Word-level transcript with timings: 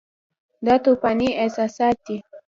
دا 0.65 0.75
توپاني 0.83 1.29
احساسات 1.41 1.95
دي. 2.05 2.17